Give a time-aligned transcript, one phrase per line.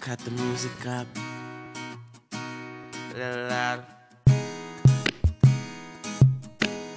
[0.00, 1.06] cut the music up
[2.32, 3.84] a little loud.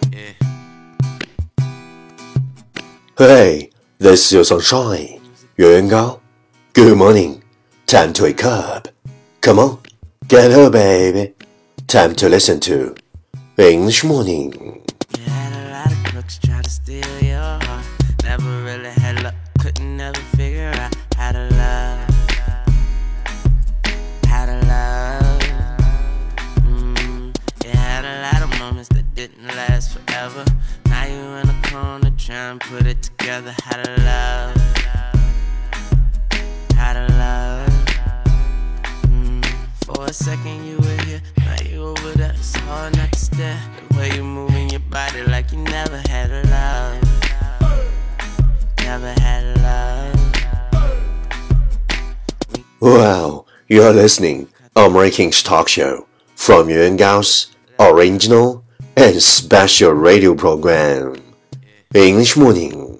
[0.09, 0.33] Yeah.
[3.17, 5.19] Hey, this is your sunshine,
[5.57, 6.21] young girl.
[6.71, 7.43] Good morning.
[7.85, 8.87] Time to wake up.
[9.41, 9.79] Come on,
[10.29, 11.33] get up, baby.
[11.87, 12.95] Time to listen to
[13.57, 14.82] English morning.
[29.15, 30.43] Didn't last forever.
[30.87, 33.53] Now you in a corner trying to put it together.
[33.63, 34.55] How to love.
[36.73, 37.69] How to love.
[39.05, 39.45] Mm,
[39.85, 42.33] for a second you were here, now you over there.
[42.35, 43.61] It's hard not to stare.
[43.89, 47.01] The way you moving your body like you never had a love.
[48.79, 50.19] Never had a love.
[52.81, 58.62] Wow, you're listening American's talk show from Yuan Gao's original
[58.95, 61.15] and special radio program
[61.93, 62.97] English Morning.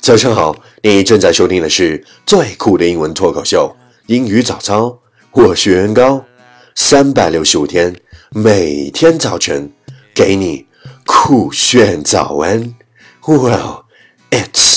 [0.00, 3.74] 早上好，你正在收听的是最酷的英文脱口秀——
[4.06, 4.98] 英语早操。
[5.32, 6.24] 我是袁高，
[6.74, 7.94] 三百六十五天，
[8.30, 9.70] 每天早晨
[10.14, 10.66] 给你
[11.04, 12.74] 酷炫早安。
[13.22, 13.84] Well,
[14.30, 14.69] it's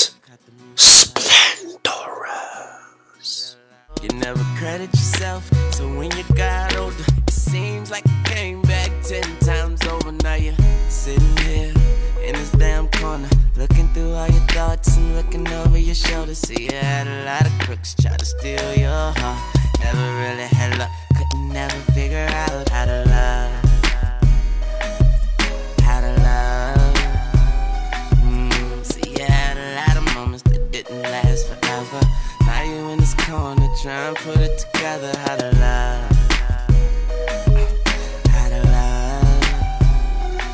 [14.96, 16.34] and looking over your shoulder.
[16.34, 19.56] See, you had a lot of crooks try to steal your heart.
[19.80, 23.52] Never really had luck, couldn't never figure out how to love.
[25.80, 26.94] How to love.
[28.24, 32.00] Mm, see, you had a lot of moments that didn't last forever.
[32.46, 35.12] Now you in this corner trying to put it together.
[35.18, 36.10] How to love.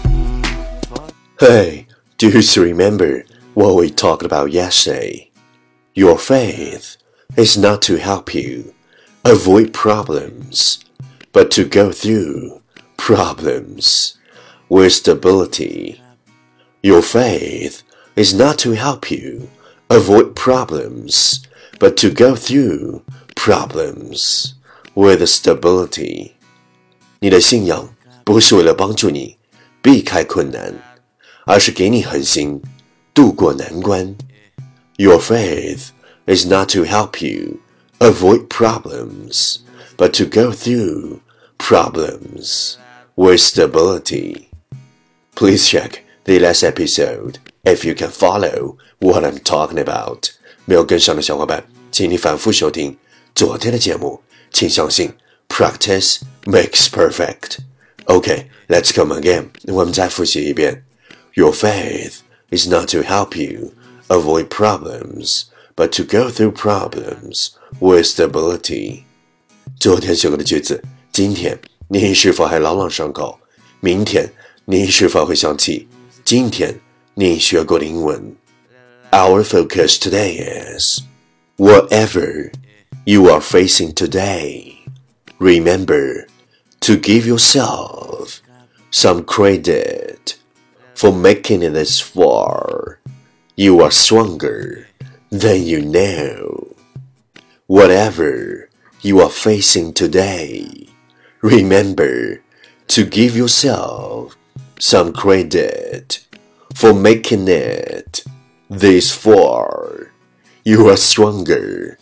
[0.05, 1.10] Mm,
[1.41, 1.87] Hey,
[2.19, 3.25] do you remember
[3.59, 5.31] what we talked about yesterday?
[5.94, 6.97] Your faith
[7.38, 8.73] is not to help you
[9.23, 10.84] avoid problems,
[11.31, 12.62] but to go through
[12.97, 14.18] problems
[14.69, 16.01] with stability.
[16.81, 17.84] Your faith
[18.16, 19.50] is not to help you
[19.90, 21.46] avoid problems,
[21.79, 23.03] but to go through
[23.35, 24.56] problems
[24.96, 26.34] with stability.
[27.19, 29.38] 你的信仰不是为了帮助你
[29.81, 30.96] 避开困难。
[31.46, 32.59] 而是给你恒心，
[33.19, 34.16] 渡过难关。
[34.97, 35.90] Your faith
[36.25, 37.59] is not to help you
[38.00, 39.59] avoid problems,
[39.97, 41.19] but to go through
[41.57, 42.78] problems
[43.16, 44.47] with stability.
[45.35, 50.29] Please check the last episode if you can follow what I'm talking about.
[50.66, 52.97] 没有跟上的小伙伴，请你反复收听
[53.34, 54.22] 昨天的节目。
[54.51, 55.12] 请相信，
[55.50, 57.57] practice makes perfect.
[58.06, 59.47] Okay, let's come again.
[59.66, 60.85] 我们再复习一遍。
[61.34, 62.19] Your faith
[62.50, 63.73] is not to help you
[64.07, 69.03] avoid problems, but to go through problems with stability.
[69.79, 71.59] 昨天学过的句子，今天
[71.90, 73.40] 你是否还朗朗上口？
[73.79, 74.31] 明天
[74.66, 75.88] 你是否会想起
[76.23, 76.79] 今天
[77.13, 78.35] 你学过的英文？
[79.12, 80.41] Our focus today
[80.78, 81.01] is
[81.57, 82.51] whatever
[83.06, 84.73] you are facing today.
[85.38, 86.28] Remember
[86.81, 88.40] to give yourself
[88.91, 90.35] some credit
[91.00, 93.00] for making it this far.
[93.56, 94.88] You are stronger
[95.29, 96.75] than you know.
[97.68, 98.69] Whatever
[99.01, 100.88] you are facing today,
[101.41, 102.41] remember
[102.88, 104.35] to give yourself
[104.79, 106.19] some credit
[106.75, 108.23] for making it
[108.69, 110.12] this far.
[110.63, 111.97] You are stronger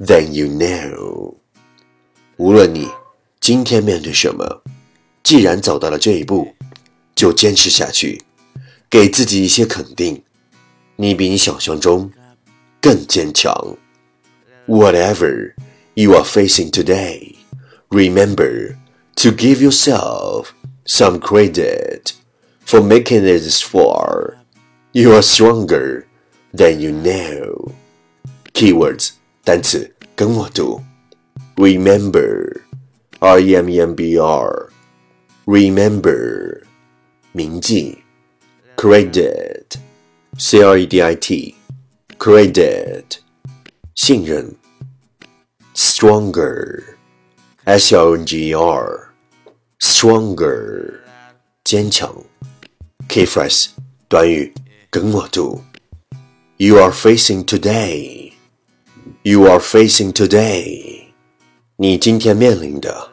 [0.00, 1.36] than you know.
[2.36, 2.88] 无论你
[3.40, 4.62] 今天面对什么，
[5.22, 6.54] 既然走到了这一步，
[7.14, 8.22] 就坚持下去。
[8.92, 10.22] 给自己一些肯定，
[10.96, 12.10] 你比你想象中
[12.80, 13.76] 更坚强。
[14.66, 15.54] Whatever
[15.94, 17.36] you are facing today,
[17.88, 18.76] remember
[19.16, 20.48] to give yourself
[20.84, 22.12] some credit
[22.66, 24.34] for making it this far.
[24.92, 26.04] You are stronger
[26.52, 27.72] than you know.
[28.52, 29.10] Keywords
[29.44, 30.82] 单词跟我读，
[31.56, 32.60] remember,
[33.20, 34.68] r e m e m b r,
[35.46, 36.62] remember
[37.32, 37.98] 铭记。
[38.82, 39.76] credit,
[40.38, 41.54] c r e d i t,
[42.18, 43.18] credit，
[43.94, 44.54] 信任，
[45.74, 46.82] stronger,
[47.64, 49.08] s r o n g e r,
[49.80, 51.00] stronger，
[51.64, 52.14] 坚强。
[53.08, 53.68] Key phrase
[54.06, 54.52] 短语
[54.90, 55.62] 跟我读，
[56.58, 58.32] You are facing today,
[59.22, 61.04] you are facing today,
[61.76, 63.10] 你今天面临的，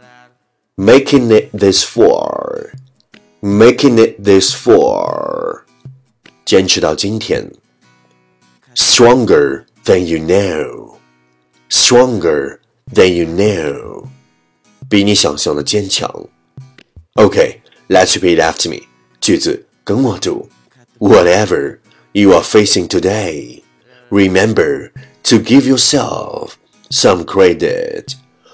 [0.76, 1.86] making it this
[3.42, 5.62] far，making it this far，
[6.46, 7.52] 坚持到今天，
[8.76, 12.60] stronger than you know，stronger
[12.94, 14.06] than you know，
[14.90, 16.10] 比你想象的坚强。
[17.14, 18.84] OK，let's repeat after me，
[19.20, 20.50] 句子跟我读，
[21.00, 21.80] whatever
[22.14, 24.92] you are facing today。Remember
[25.24, 26.54] to give yourself
[26.90, 28.14] some credit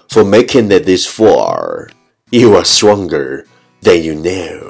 [0.10, 1.90] for making it this far.
[2.30, 3.46] You are stronger
[3.82, 4.65] than you know.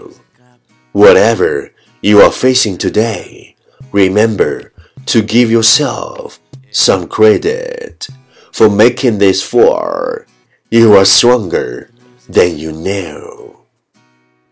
[0.96, 1.72] Whatever
[2.02, 3.56] you are facing today,
[3.92, 4.74] remember
[5.08, 6.40] to give yourself
[6.72, 8.08] some credit
[8.52, 10.26] for making this far.
[10.70, 11.92] You are stronger
[12.28, 13.66] than you know.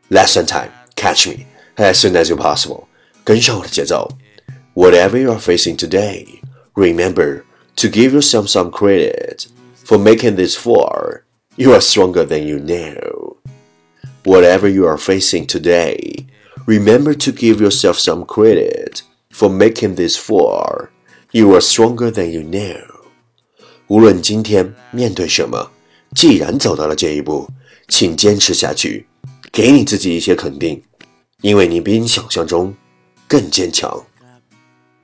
[0.10, 0.72] Lesson time.
[0.96, 1.48] Catch me
[1.78, 2.88] as soon as you possible.
[3.24, 4.10] 跟上我的节奏。
[4.74, 6.42] Whatever you are facing today,
[6.74, 7.44] remember
[7.76, 9.48] to give yourself some credit
[9.86, 11.24] for making this far.
[11.56, 13.38] You are stronger than you know.
[14.24, 16.28] Whatever you are facing today,
[16.67, 20.91] remember to give yourself some credit for making this far.
[21.33, 22.81] You are stronger than you know.
[23.89, 25.71] 无论今天面对什么，
[26.15, 27.49] 既然走到了这一步，
[27.89, 29.07] 请坚持下去，
[29.53, 30.83] 给你自己一些肯定，
[31.43, 32.75] 因为你比你想象中
[33.29, 34.05] 更坚强。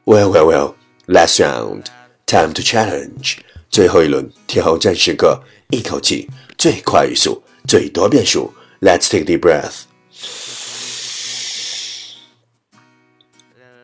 [0.07, 0.75] well, well, well.
[1.07, 1.87] Last round.
[2.27, 3.39] Time to challenge.
[3.69, 8.53] 最后一轮挑战时刻，一口气最快语速，最多变数。
[8.81, 9.83] Let's take a deep breath.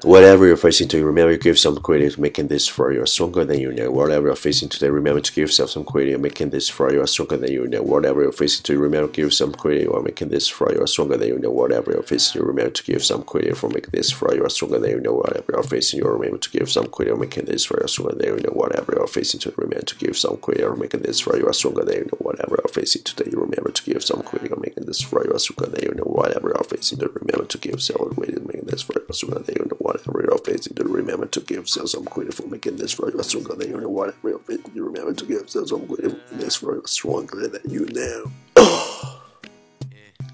[0.06, 3.58] Whatever you're facing today, remember to give some credit making this for you stronger than
[3.58, 3.90] you know.
[3.90, 7.36] Whatever you're facing today, remember to give yourself some credit making this for you stronger
[7.36, 7.82] than you know.
[7.82, 11.16] Whatever you're facing today, remember to give some credit or making this for you stronger
[11.16, 11.50] than you know.
[11.50, 14.78] Whatever you're facing, today, remember to give some credit for making this for you stronger
[14.78, 15.12] than you know.
[15.12, 18.28] Whatever you're facing, you remember to give some credit making this for you stronger than
[18.28, 18.52] you know.
[18.52, 21.82] Whatever you're facing today, remember to give some credit or making this for you stronger
[21.84, 22.18] than you know.
[22.20, 25.72] Whatever you're facing today, remember to give some credit or making this for you stronger
[25.74, 26.04] than you know.
[26.04, 29.56] Whatever you're facing today, remember to give some credit making this for you stronger than
[29.58, 29.95] you know.
[29.96, 33.22] Whatever you're facing to remember to give yourself some credit for making this for you
[33.22, 33.88] stronger than you know.
[33.88, 37.48] what real face，you remember to give yourself some credit for making this for you stronger
[37.48, 38.30] than you know.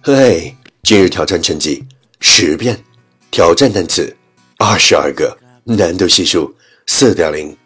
[0.03, 1.85] 嘿，今日挑战成绩
[2.19, 2.83] 十遍，
[3.31, 4.15] 挑战单词
[4.59, 6.53] 二十二个，难度系数
[6.89, 7.57] 四点零。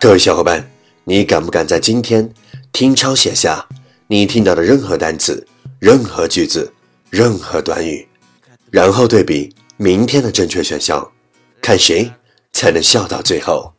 [0.00, 0.68] 各位小伙伴，
[1.04, 2.28] 你敢不敢在今天
[2.72, 3.64] 听抄写下
[4.08, 5.46] 你听到的任何单词、
[5.78, 6.72] 任何句子、
[7.10, 8.08] 任何短语，
[8.72, 11.08] 然后对比明天的正确选项？
[11.60, 12.10] 看谁
[12.52, 13.72] 才能笑到最后，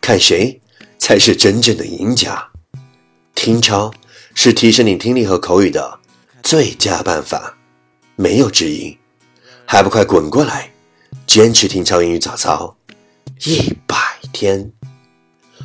[0.00, 0.60] 看谁
[0.98, 2.50] 才是真正的赢家。
[3.34, 3.92] 听抄
[4.34, 6.00] 是提升你听力和口语的
[6.42, 7.56] 最佳办法，
[8.16, 8.96] 没有之一。
[9.64, 10.70] 还不快滚过来，
[11.26, 12.76] 坚持听抄英语早操
[13.44, 13.96] 一百
[14.32, 14.72] 天！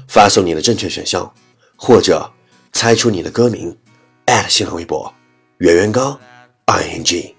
[0.08, 1.32] 发送你的正确选项，
[1.76, 2.32] 或者
[2.74, 3.78] 猜出你的歌名
[4.50, 5.14] 新浪微博
[5.60, 6.20] 圆圆高
[6.66, 7.36] i n g，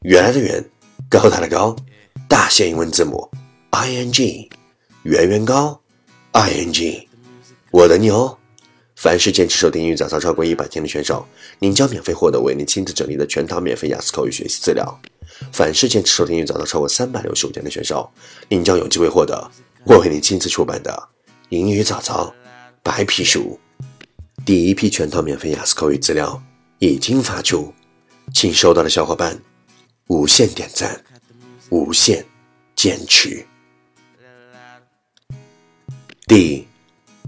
[0.00, 0.64] 原来的圆，
[1.10, 1.76] 高大的高，
[2.28, 3.27] 大写英文字母。
[3.70, 4.48] I n g，
[5.02, 5.78] 圆圆高
[6.32, 7.06] ，i n g，
[7.70, 8.36] 我等你哦！
[8.96, 11.26] 凡是坚持收听英语早操超过一百天的选手，
[11.58, 15.00] 您将免费获得为您亲自整理的全套免费雅思口语学习资料。
[15.52, 18.10] 凡是坚持收听英语早操超过三百六十五天的选手，
[18.48, 19.50] 您将有机会获得
[19.84, 21.08] 我为您亲自出版的
[21.50, 22.34] 英语早操
[22.82, 23.60] 白皮书。
[24.46, 26.42] 第一批全套免费雅思口语资料
[26.78, 27.72] 已经发出，
[28.32, 29.38] 请收到的小伙伴
[30.06, 31.04] 无限点赞，
[31.68, 32.24] 无限
[32.74, 33.46] 坚持。
[36.28, 36.68] 第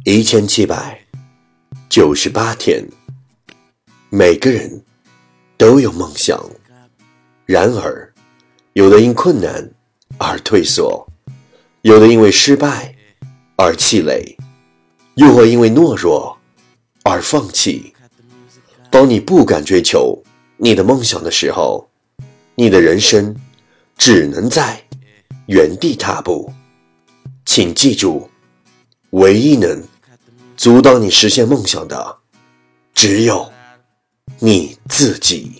[0.04, 1.00] 一千七百
[1.88, 2.86] 九十八天，
[4.10, 4.84] 每个人
[5.56, 6.38] 都有梦想，
[7.46, 8.12] 然而，
[8.74, 9.70] 有的因困难
[10.18, 11.08] 而退缩，
[11.80, 12.94] 有的因为失败
[13.56, 14.36] 而气馁，
[15.14, 16.36] 又或因为懦弱
[17.02, 17.94] 而放弃。
[18.90, 20.22] 当你不敢追求
[20.58, 21.88] 你的梦想的时候，
[22.54, 23.34] 你的人生
[23.96, 24.78] 只能在
[25.46, 26.52] 原地踏步。
[27.46, 28.29] 请记住。
[29.10, 29.82] 唯一能
[30.56, 32.18] 阻挡你实现梦想的，
[32.94, 33.50] 只有
[34.38, 35.59] 你自己。